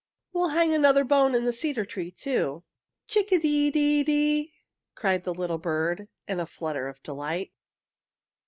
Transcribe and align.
We'll 0.33 0.47
hang 0.49 0.73
another 0.73 1.03
bone 1.03 1.35
in 1.35 1.45
the 1.45 1.53
cedar 1.53 1.85
tree, 1.85 2.09
too!" 2.09 2.63
"Chick 3.05 3.31
a 3.31 3.37
dee 3.37 3.69
dee 3.69 4.01
dee!" 4.01 4.51
cried 4.95 5.25
the 5.25 5.31
little 5.35 5.59
bird 5.59 6.07
in 6.27 6.39
a 6.39 6.47
flutter 6.47 6.87
of 6.87 7.03
delight. 7.03 7.51